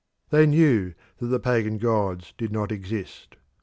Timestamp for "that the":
1.19-1.39